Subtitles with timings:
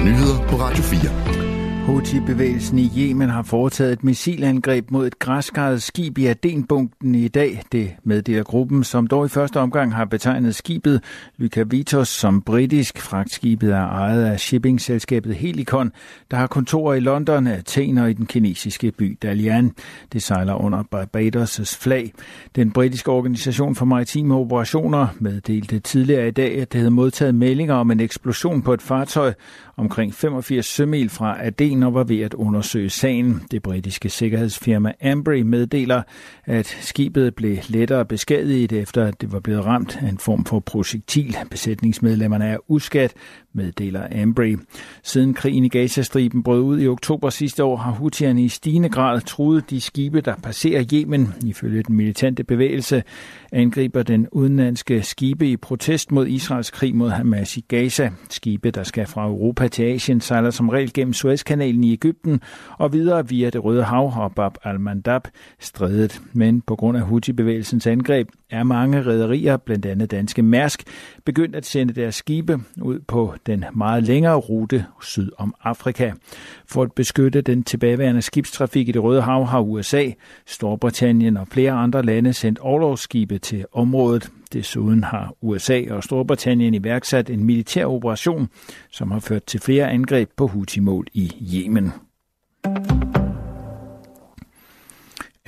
[0.00, 1.51] Nyheder på Radio 4.
[1.86, 7.62] Houthi-bevægelsen i Yemen har foretaget et missilangreb mod et græskaret skib i Adenbugten i dag.
[7.72, 11.00] Det meddeler gruppen, som dog i første omgang har betegnet skibet
[11.36, 12.98] Lycavitos som britisk.
[12.98, 15.92] Fragtskibet er ejet af shippingselskabet Helicon,
[16.30, 19.72] der har kontorer i London, Athen og i den kinesiske by Dalian.
[20.12, 22.12] Det sejler under Barbados' flag.
[22.56, 27.74] Den britiske organisation for maritime operationer meddelte tidligere i dag, at det havde modtaget meldinger
[27.74, 29.32] om en eksplosion på et fartøj
[29.76, 33.42] omkring 85 sømil fra Aden og var ved at undersøge sagen.
[33.50, 36.02] Det britiske sikkerhedsfirma Ambry meddeler,
[36.44, 40.60] at skibet blev lettere beskadiget efter, at det var blevet ramt af en form for
[40.60, 41.36] projektil.
[41.50, 43.14] Besætningsmedlemmerne er uskat,
[43.54, 44.56] meddeler Ambry.
[45.02, 49.20] Siden krigen i Gazastriben brød ud i oktober sidste år, har Houthierne i stigende grad
[49.20, 51.34] truet de skibe, der passerer Yemen.
[51.46, 53.02] Ifølge den militante bevægelse
[53.52, 58.10] angriber den udenlandske skibe i protest mod Israels krig mod Hamas i Gaza.
[58.30, 62.40] Skibe, der skal fra Europa til Asien, sejler som regel gennem Suezkanalen i Ægypten
[62.78, 65.22] og videre via det Røde Hav og Bab al-Mandab
[65.60, 66.20] strædet.
[66.32, 70.82] Men på grund af Houthi-bevægelsens angreb er mange rederier, blandt andet danske Mærsk,
[71.24, 76.12] begyndt at sende deres skibe ud på den meget længere rute syd om Afrika.
[76.66, 80.10] For at beskytte den tilbageværende skibstrafik i det Røde Hav har USA,
[80.46, 84.30] Storbritannien og flere andre lande sendt overlovsskibe til området.
[84.52, 88.48] Desuden har USA og Storbritannien iværksat en militær operation,
[88.90, 91.92] som har ført til flere angreb på Houthi-mål i Yemen.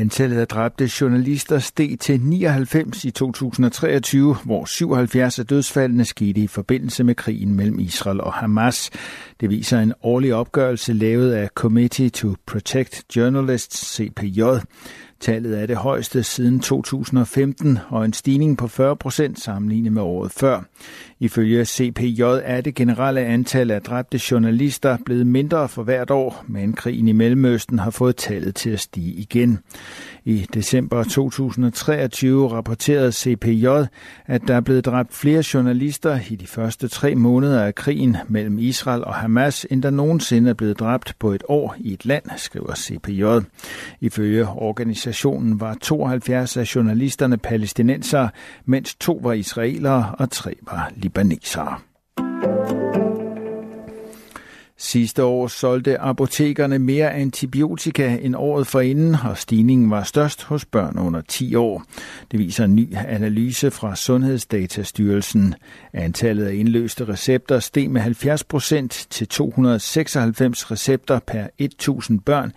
[0.00, 6.46] Antallet af dræbte journalister steg til 99 i 2023, hvor 77 af dødsfaldene skete i
[6.46, 8.90] forbindelse med krigen mellem Israel og Hamas.
[9.40, 14.42] Det viser en årlig opgørelse lavet af Committee to Protect Journalists, CPJ.
[15.20, 20.32] Tallet er det højeste siden 2015 og en stigning på 40 procent sammenlignet med året
[20.32, 20.60] før.
[21.20, 26.72] Ifølge CPJ er det generelle antal af dræbte journalister blevet mindre for hvert år, men
[26.72, 29.58] krigen i Mellemøsten har fået tallet til at stige igen.
[30.24, 33.66] I december 2023 rapporterede CPJ,
[34.26, 38.58] at der er blevet dræbt flere journalister i de første tre måneder af krigen mellem
[38.58, 42.24] Israel og Hamas, end der nogensinde er blevet dræbt på et år i et land,
[42.36, 43.24] skriver CPJ.
[44.00, 45.09] Ifølge organisationen
[45.60, 48.28] var 72 af journalisterne palæstinenser,
[48.64, 51.78] mens to var israelere og tre var libanesere.
[54.82, 60.98] Sidste år solgte apotekerne mere antibiotika end året forinden, og stigningen var størst hos børn
[60.98, 61.84] under 10 år.
[62.30, 65.54] Det viser en ny analyse fra Sundhedsdatastyrelsen.
[65.92, 72.52] Antallet af indløste recepter steg med 70 procent til 296 recepter per 1000 børn,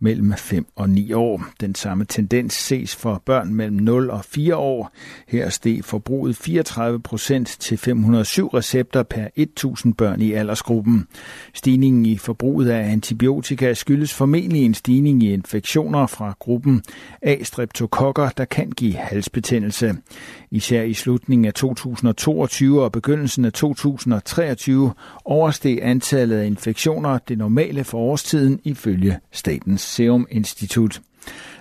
[0.00, 1.44] mellem 5 og 9 år.
[1.60, 4.92] Den samme tendens ses for børn mellem 0 og 4 år.
[5.28, 11.06] Her steg forbruget 34 procent til 507 recepter per 1000 børn i aldersgruppen.
[11.54, 16.82] Stigningen i forbruget af antibiotika skyldes formentlig en stigning i infektioner fra gruppen
[17.22, 19.94] af streptokokker, der kan give halsbetændelse.
[20.50, 24.92] Især i slutningen af 2022 og begyndelsen af 2023
[25.24, 31.00] oversteg antallet af infektioner det normale for årstiden ifølge Statens Serum Institut.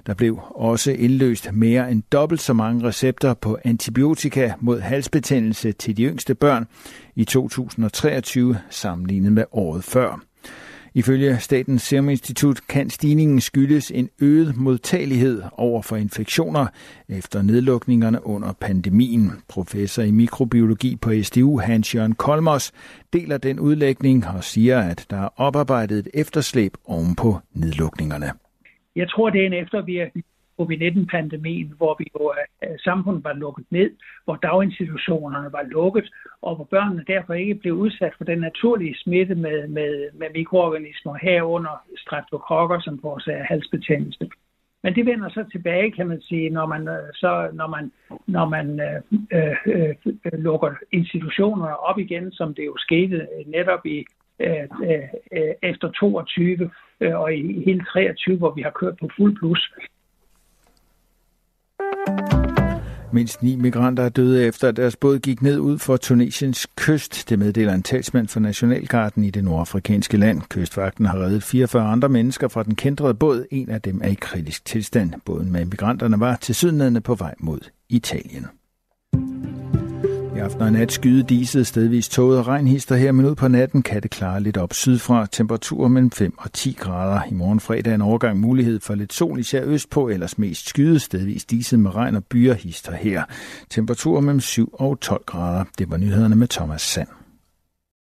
[0.07, 5.97] Der blev også indløst mere end dobbelt så mange recepter på antibiotika mod halsbetændelse til
[5.97, 6.67] de yngste børn
[7.15, 10.28] i 2023 sammenlignet med året før.
[10.93, 16.67] Ifølge Statens Serum Institut kan stigningen skyldes en øget modtagelighed over for infektioner
[17.09, 19.31] efter nedlukningerne under pandemien.
[19.49, 22.71] Professor i mikrobiologi på SDU, Hans-Jørgen Kolmos,
[23.13, 28.31] deler den udlægning og siger, at der er oparbejdet et efterslæb oven på nedlukningerne.
[28.95, 30.25] Jeg tror, det er en eftervirkning
[30.59, 32.23] covid-19-pandemien, hvor vi jo,
[32.63, 33.89] uh, samfundet var lukket ned,
[34.25, 36.07] hvor daginstitutionerne var lukket,
[36.41, 41.15] og hvor børnene derfor ikke blev udsat for den naturlige smitte med, med, med mikroorganismer
[41.21, 44.29] herunder streptokokker, som forårsager halsbetændelse.
[44.83, 47.91] Men det vender så tilbage, kan man sige, når man, øh, så, når man,
[48.27, 54.05] når man øh, øh, øh, lukker institutionerne op igen, som det jo skete netop i
[54.39, 56.69] øh, øh, øh efter 22
[56.99, 59.73] øh, og i hele 23, hvor vi har kørt på fuld plus.
[63.13, 67.29] Mindst ni migranter er døde efter, at deres båd gik ned ud for Tunesiens kyst.
[67.29, 70.41] Det meddeler en talsmand for Nationalgarden i det nordafrikanske land.
[70.49, 73.45] Kystvagten har reddet 44 andre mennesker fra den kendrede båd.
[73.51, 75.13] En af dem er i kritisk tilstand.
[75.25, 77.59] Båden med migranterne var til sydnedende på vej mod
[77.89, 78.45] Italien.
[80.39, 83.83] I aften og nat skyde diset stedvis tåget og regnhister her, men ud på natten
[83.83, 85.27] kan det klare lidt op sydfra.
[85.31, 87.21] Temperaturer mellem 5 og 10 grader.
[87.31, 91.45] I morgen fredag en overgang mulighed for lidt sol, især østpå, ellers mest skyde stedvis
[91.45, 93.23] diset med regn og byer hister her.
[93.69, 95.63] Temperaturer mellem 7 og 12 grader.
[95.77, 97.18] Det var nyhederne med Thomas Sand.